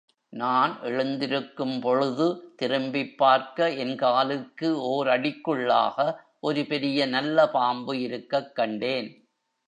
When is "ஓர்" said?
4.87-5.07